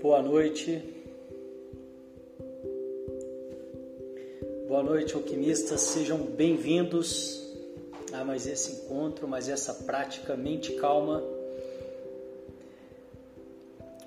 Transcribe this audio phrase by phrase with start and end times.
[0.00, 0.97] Boa noite.
[5.08, 5.80] Noite, alquimistas.
[5.80, 7.42] Sejam bem-vindos
[8.12, 11.22] a mais esse encontro, mais essa prática mente calma.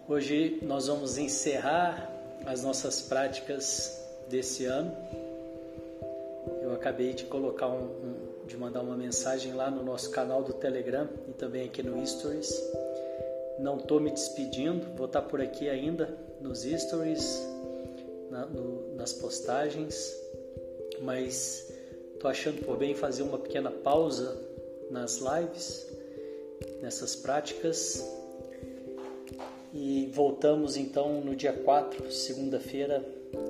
[0.07, 2.07] Hoje nós vamos encerrar
[2.45, 4.95] as nossas práticas desse ano.
[6.61, 10.53] Eu acabei de colocar um, um de mandar uma mensagem lá no nosso canal do
[10.53, 12.61] Telegram e também aqui no Stories
[13.59, 17.41] não estou me despedindo, vou estar tá por aqui ainda nos stories,
[18.29, 20.20] na, no, nas postagens,
[21.01, 21.73] mas
[22.13, 24.37] estou achando por bem fazer uma pequena pausa
[24.89, 25.87] nas lives,
[26.81, 28.07] nessas práticas.
[29.73, 33.03] E voltamos então no dia 4, segunda-feira,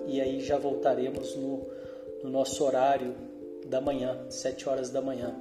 [0.08, 1.68] e aí já voltaremos no,
[2.24, 3.16] no nosso horário
[3.66, 5.36] da manhã, 7 horas da manhã.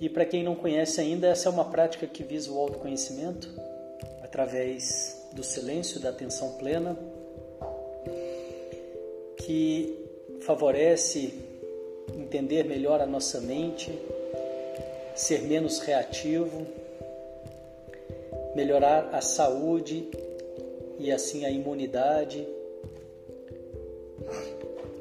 [0.00, 3.48] E para quem não conhece ainda, essa é uma prática que visa o autoconhecimento
[4.22, 6.98] através do silêncio, da atenção plena,
[9.44, 9.98] que
[10.40, 11.32] favorece
[12.14, 13.92] entender melhor a nossa mente,
[15.14, 16.66] ser menos reativo,
[18.54, 20.08] melhorar a saúde
[20.98, 22.46] e assim a imunidade.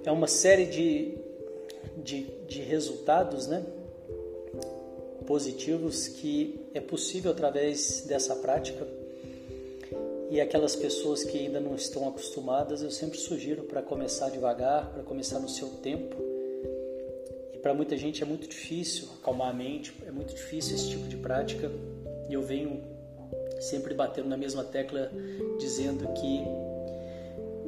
[0.05, 1.17] É uma série de,
[1.97, 3.63] de, de resultados, né?
[5.25, 8.85] positivos que é possível através dessa prática.
[10.31, 15.03] E aquelas pessoas que ainda não estão acostumadas, eu sempre sugiro para começar devagar, para
[15.03, 16.15] começar no seu tempo.
[17.53, 21.05] E para muita gente é muito difícil acalmar a mente, é muito difícil esse tipo
[21.09, 21.69] de prática.
[22.29, 22.81] E eu venho
[23.59, 25.11] sempre batendo na mesma tecla
[25.59, 26.45] dizendo que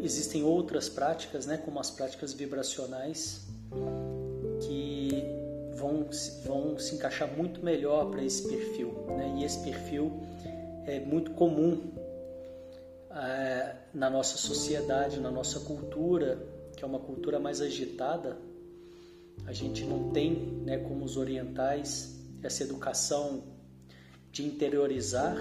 [0.01, 3.41] existem outras práticas, né, como as práticas vibracionais,
[4.61, 5.21] que
[5.75, 6.05] vão,
[6.45, 8.93] vão se encaixar muito melhor para esse perfil.
[9.17, 9.39] Né?
[9.39, 10.13] E esse perfil
[10.85, 11.91] é muito comum
[13.15, 18.37] é, na nossa sociedade, na nossa cultura, que é uma cultura mais agitada.
[19.45, 20.33] A gente não tem,
[20.65, 23.43] né, como os orientais, essa educação
[24.31, 25.37] de interiorizar.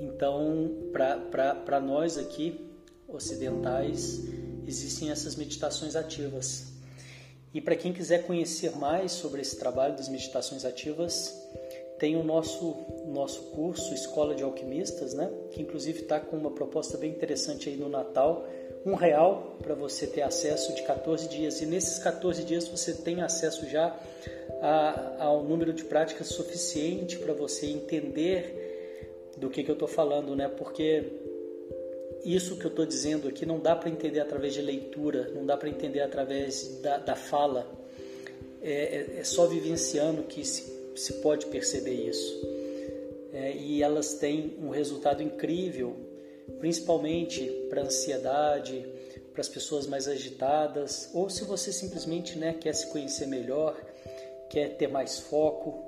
[0.00, 2.60] Então, para nós aqui,
[3.06, 4.22] ocidentais,
[4.66, 6.72] existem essas meditações ativas
[7.54, 11.38] e para quem quiser conhecer mais sobre esse trabalho das meditações ativas,
[12.02, 12.76] tem o nosso
[13.06, 15.30] nosso curso Escola de Alquimistas, né?
[15.52, 18.44] Que inclusive está com uma proposta bem interessante aí no Natal,
[18.84, 21.60] um real para você ter acesso de 14 dias.
[21.60, 23.96] E nesses 14 dias você tem acesso já
[25.20, 30.48] ao número de práticas suficiente para você entender do que, que eu estou falando, né?
[30.48, 31.04] Porque
[32.24, 35.56] isso que eu estou dizendo aqui não dá para entender através de leitura, não dá
[35.56, 37.80] para entender através da, da fala.
[38.64, 42.40] É, é, é, só vivenciando que se, se pode perceber isso.
[43.32, 45.96] É, e elas têm um resultado incrível,
[46.58, 48.86] principalmente para ansiedade,
[49.32, 53.74] para as pessoas mais agitadas, ou se você simplesmente né, quer se conhecer melhor,
[54.50, 55.82] quer ter mais foco,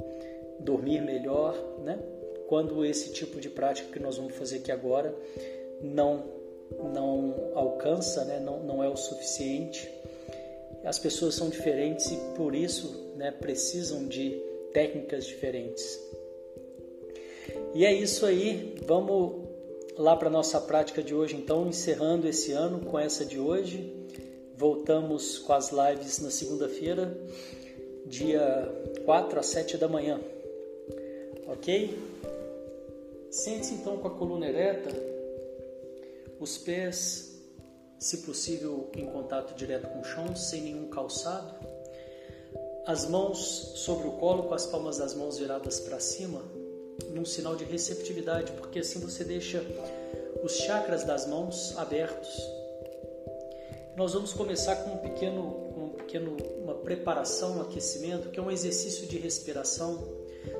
[0.58, 1.54] dormir melhor,
[1.84, 1.98] né?
[2.48, 5.14] Quando esse tipo de prática que nós vamos fazer aqui agora
[5.82, 6.32] não
[6.92, 8.40] não alcança, né?
[8.40, 9.88] não, não é o suficiente.
[10.82, 14.42] As pessoas são diferentes e por isso né, precisam de
[14.74, 15.98] técnicas diferentes.
[17.74, 19.48] E é isso aí, vamos
[19.96, 23.90] lá para nossa prática de hoje, então, encerrando esse ano com essa de hoje.
[24.56, 27.16] Voltamos com as lives na segunda-feira,
[28.06, 28.70] dia
[29.06, 30.20] 4 às 7 da manhã.
[31.46, 31.98] Ok?
[33.30, 35.14] Sente-se então com a coluna ereta
[36.38, 37.42] os pés,
[37.98, 41.54] se possível, em contato direto com o chão, sem nenhum calçado,
[42.86, 46.42] as mãos sobre o colo, com as palmas das mãos viradas para cima,
[47.10, 49.64] num sinal de receptividade, porque assim você deixa
[50.42, 52.28] os chakras das mãos abertos.
[53.96, 55.42] Nós vamos começar com um pequeno,
[55.76, 60.06] um pequeno, uma preparação, um aquecimento, que é um exercício de respiração.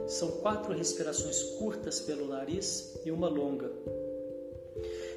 [0.07, 3.71] São quatro respirações curtas pelo nariz e uma longa.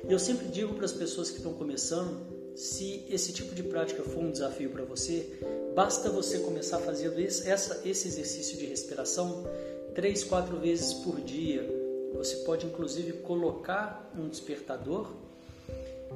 [0.09, 4.23] Eu sempre digo para as pessoas que estão começando, se esse tipo de prática for
[4.23, 5.39] um desafio para você,
[5.75, 9.45] basta você começar fazendo esse, essa, esse exercício de respiração
[9.93, 11.63] três, quatro vezes por dia.
[12.15, 15.13] Você pode inclusive colocar um despertador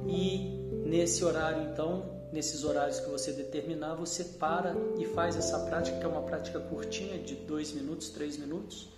[0.08, 5.96] E nesse horário, então, nesses horários que você determinar, você para e faz essa prática,
[5.98, 8.88] que é uma prática curtinha, de dois minutos, três minutos.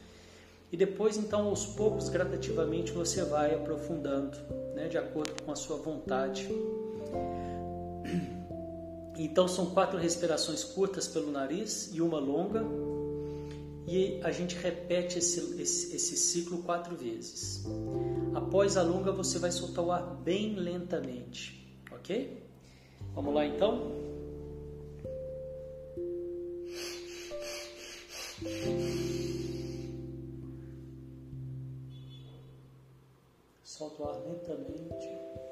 [0.73, 4.39] E depois, então, aos poucos, gradativamente, você vai aprofundando,
[4.75, 6.49] né, de acordo com a sua vontade.
[9.17, 12.65] Então, são quatro respirações curtas pelo nariz e uma longa.
[13.87, 17.65] E a gente repete esse, esse, esse ciclo quatro vezes.
[18.35, 22.43] Após a longa, você vai soltar o ar bem lentamente, ok?
[23.15, 23.93] Vamos lá então?
[33.63, 35.44] Solta o ar lentamente.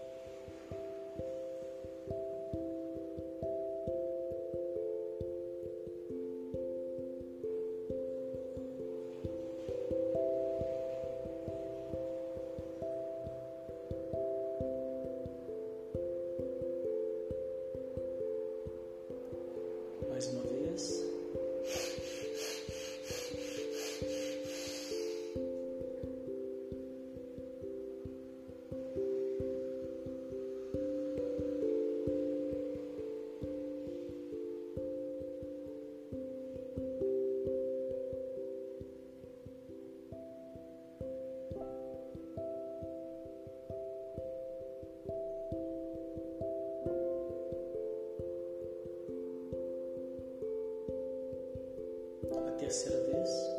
[52.72, 53.51] Terceira vez.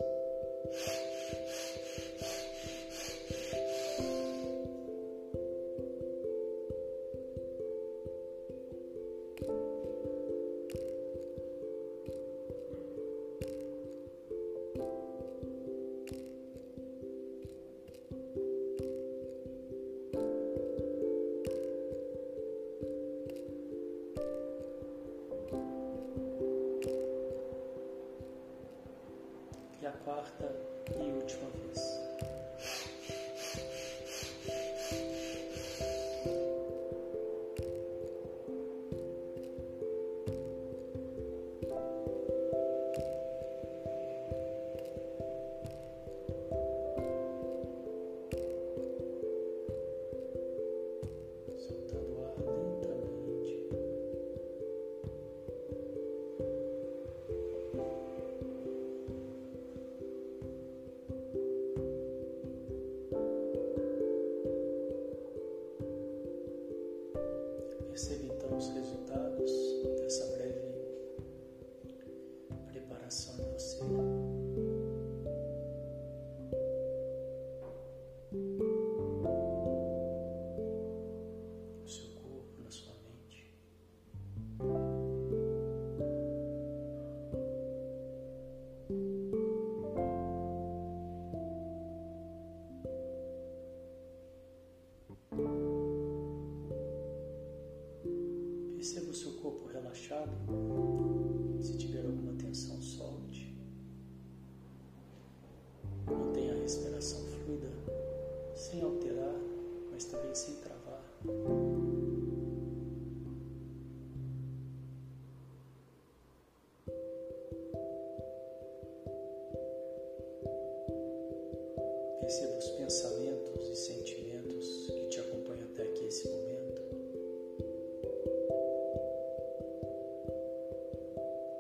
[122.24, 126.82] Perceba os pensamentos e sentimentos que te acompanham até aqui esse momento.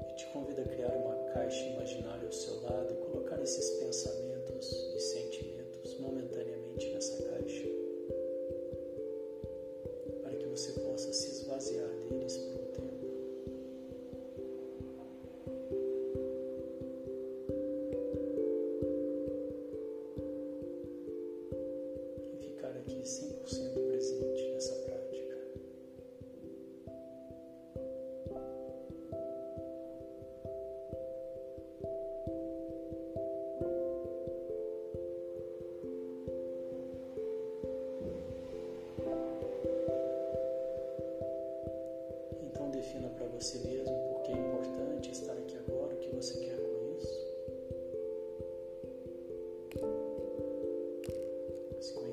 [0.09, 4.22] E te convido a criar uma caixa imaginária ao seu lado e colocar esses pensamentos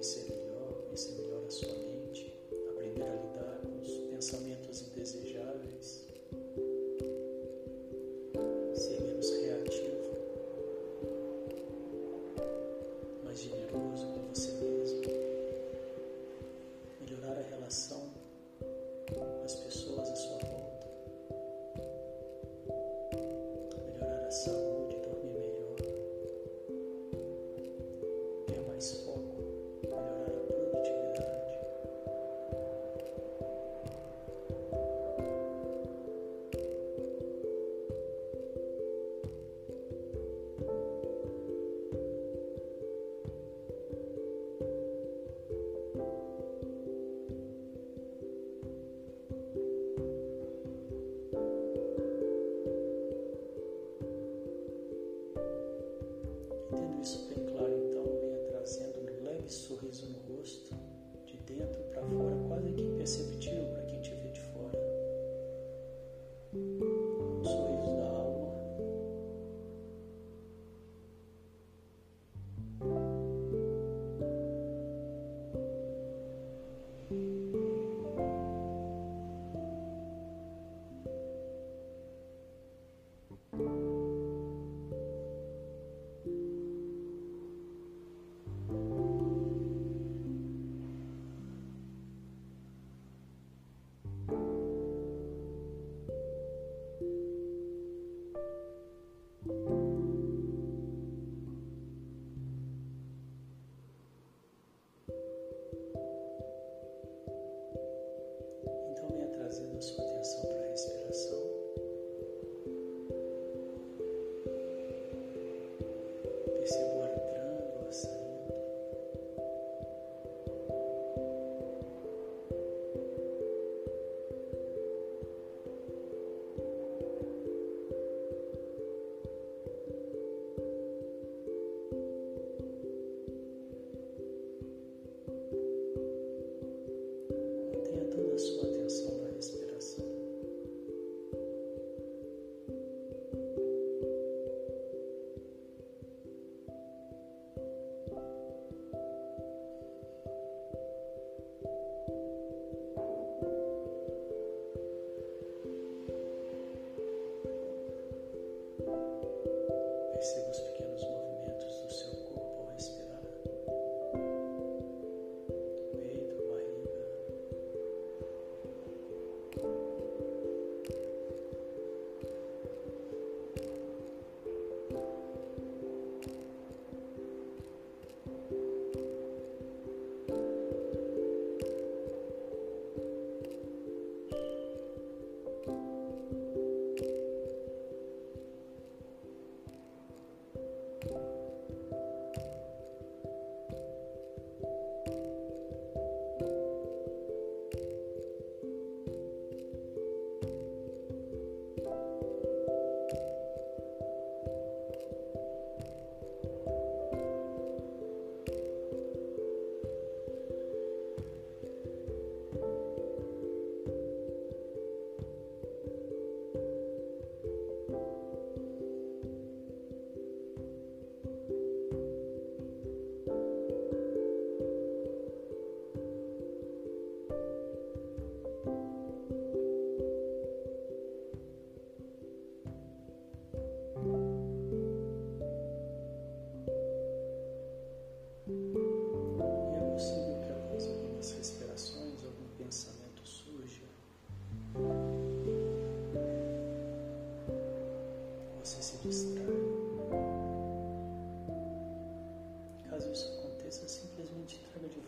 [0.01, 0.40] Se
[59.51, 60.75] sorriso no rosto,
[61.27, 63.70] de dentro para fora, quase que imperceptível.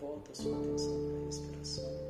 [0.03, 2.02] volta a sua atenção para a respiração.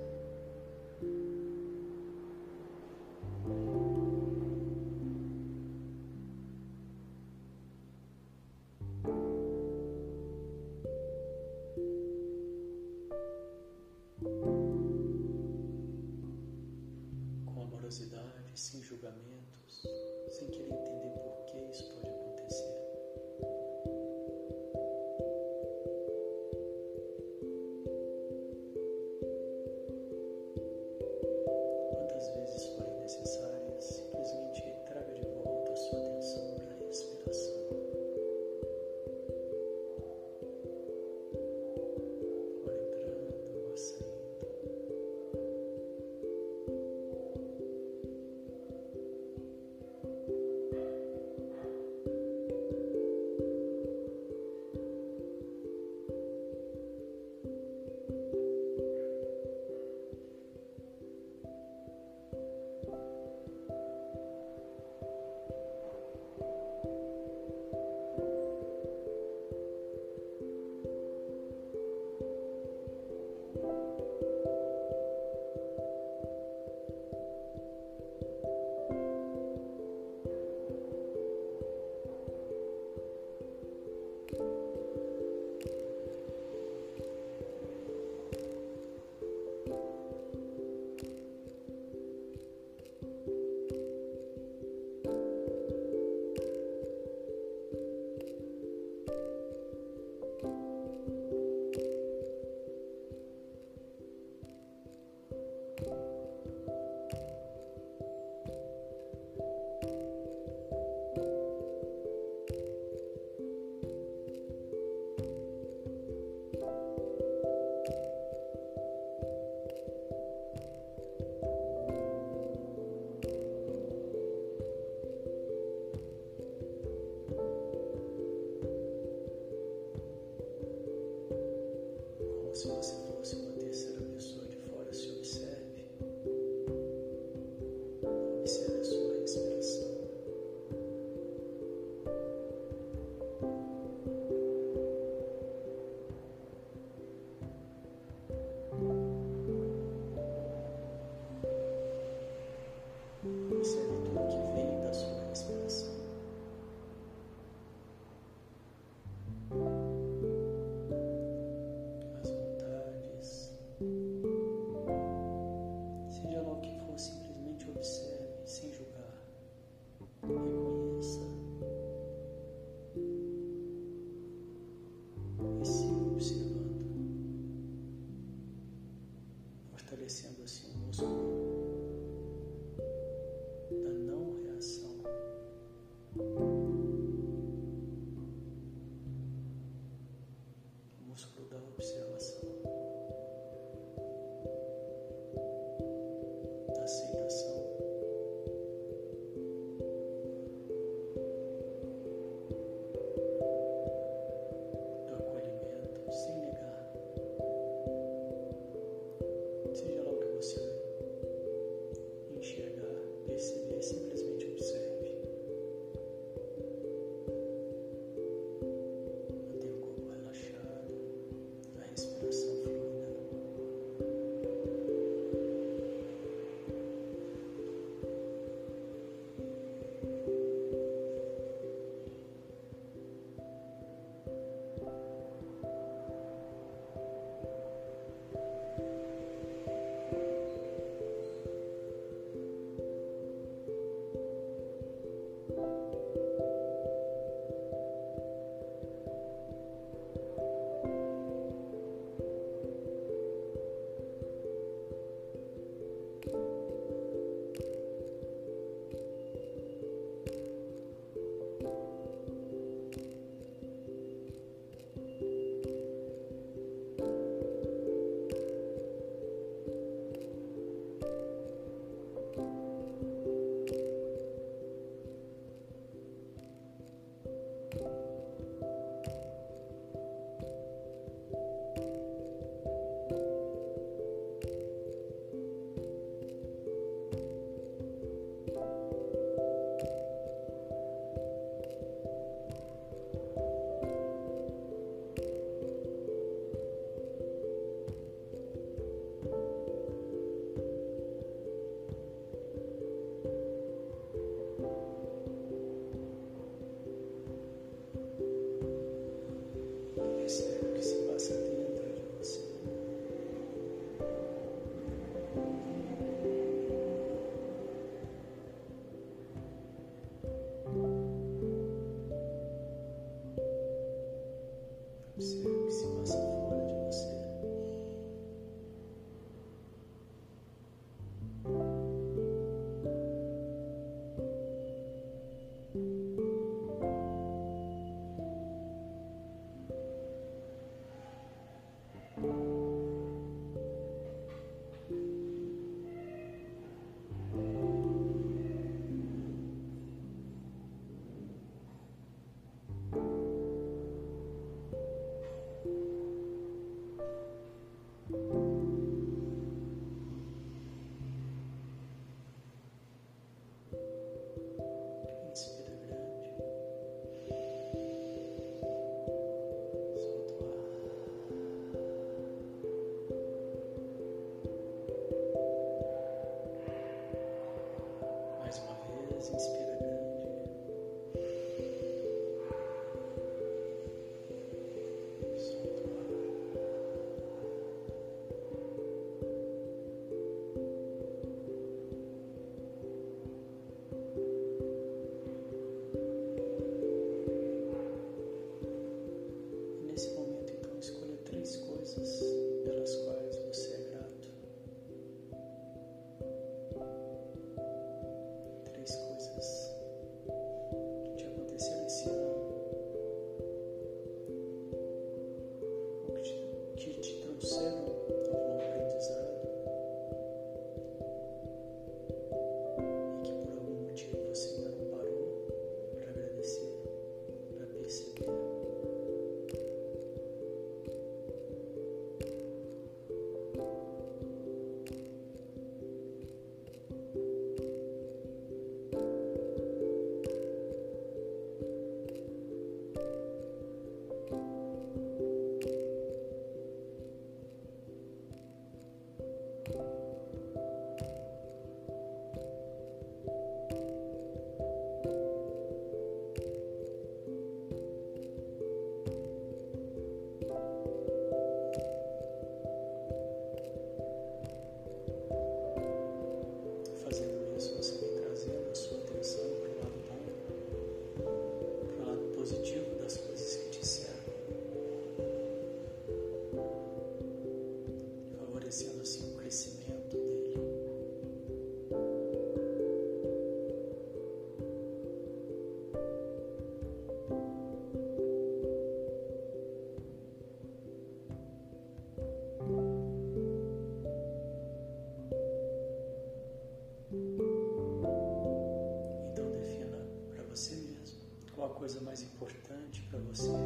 [503.34, 503.61] Você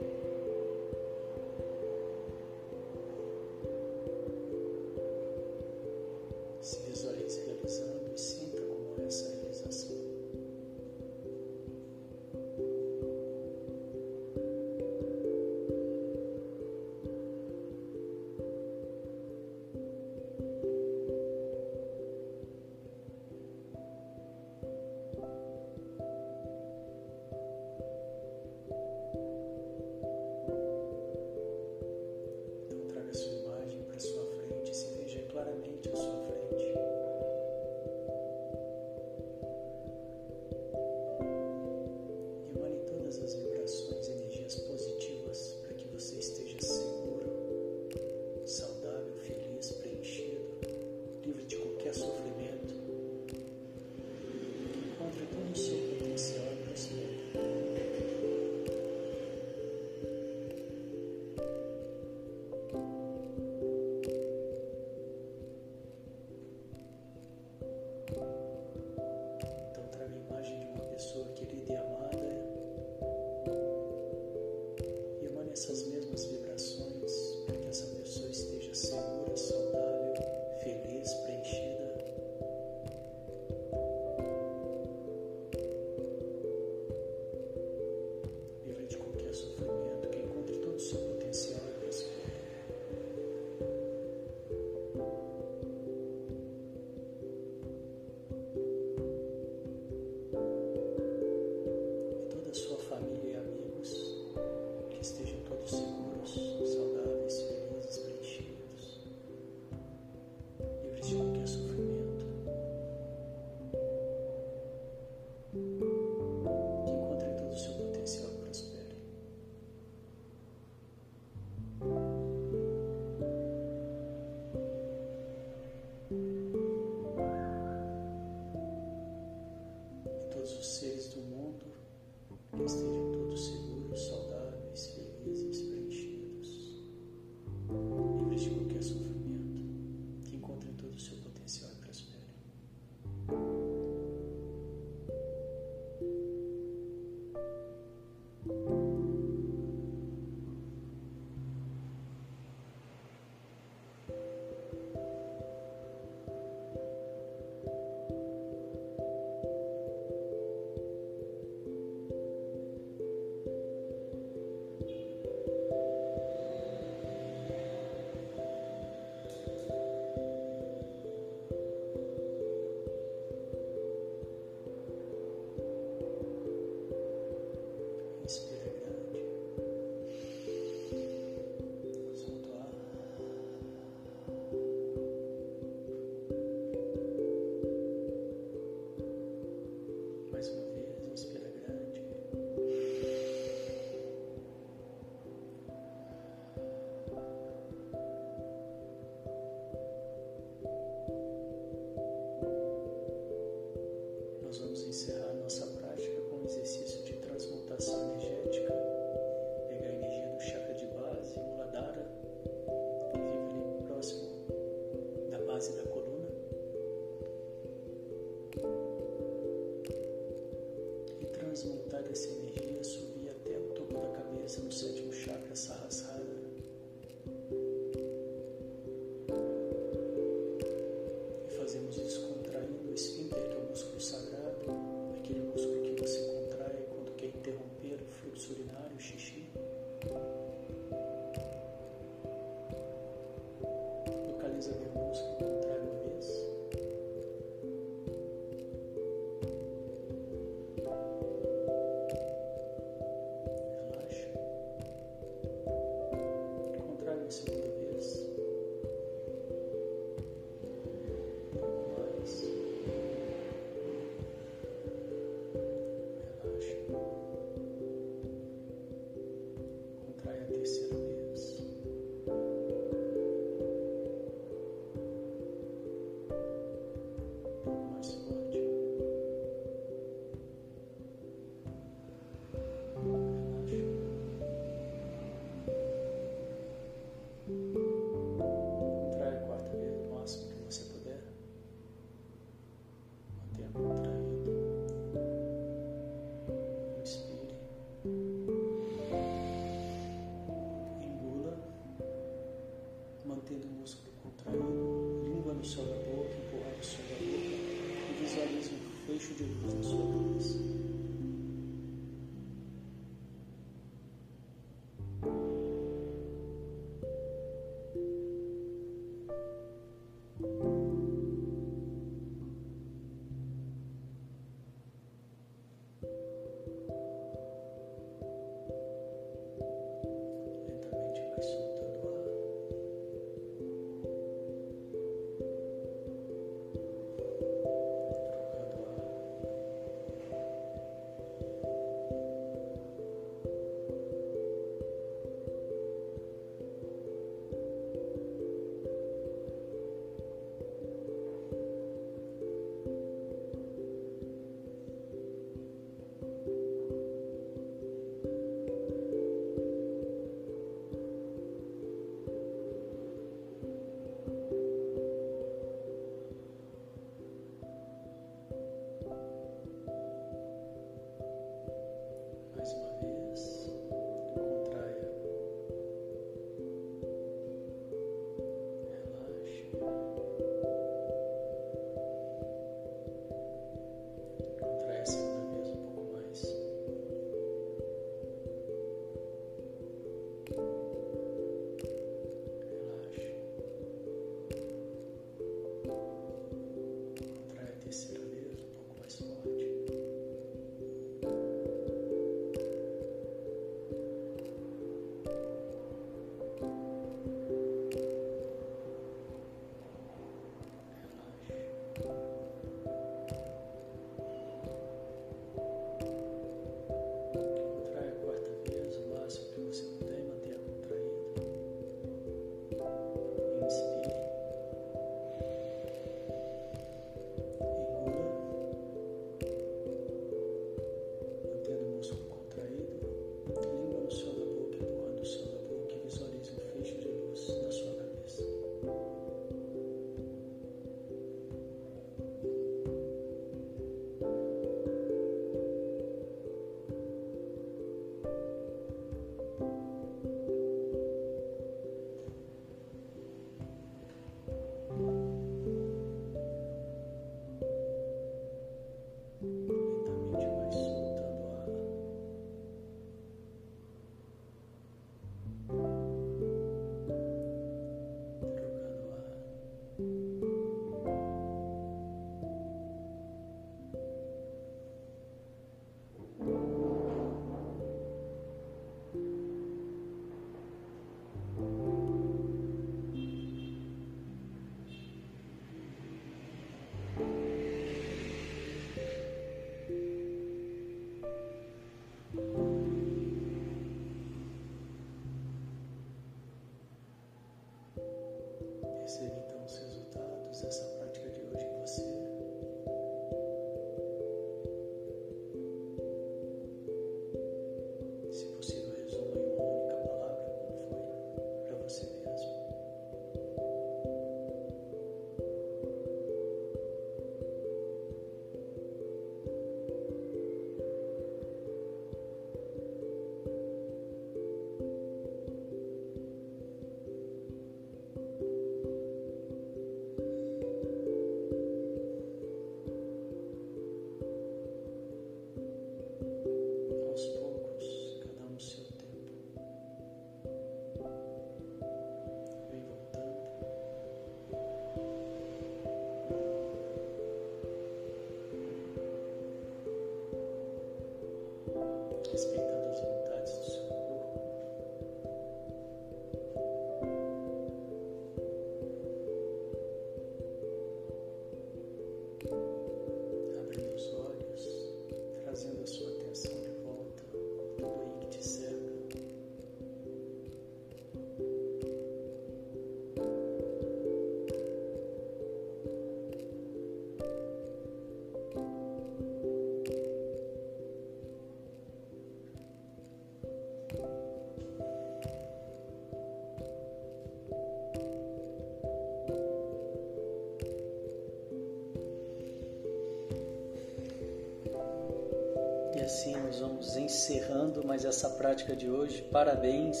[596.90, 599.22] nós vamos encerrando mais essa prática de hoje.
[599.30, 600.00] Parabéns.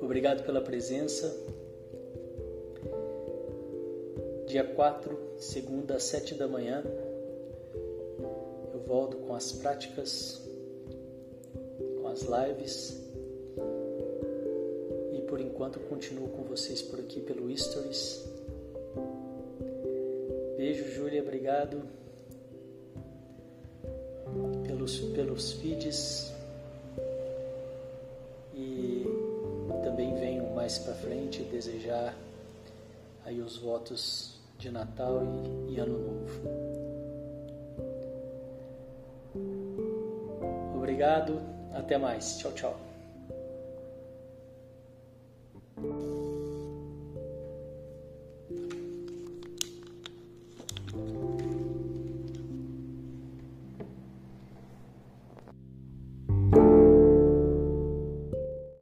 [0.00, 1.34] Obrigado pela presença.
[4.46, 6.82] Dia 4, segunda às 7 da manhã,
[8.72, 10.40] eu volto com as práticas,
[12.00, 13.02] com as lives.
[15.12, 18.24] E por enquanto continuo com vocês por aqui pelo Stories.
[20.56, 22.01] Beijo, Júlia, obrigado
[24.82, 26.32] pelos, pelos feeds.
[28.54, 29.04] E
[29.82, 32.14] também venho mais para frente desejar
[33.24, 35.22] aí os votos de Natal
[35.68, 36.42] e, e Ano Novo.
[40.76, 41.40] Obrigado,
[41.72, 42.38] até mais.
[42.38, 42.91] Tchau, tchau.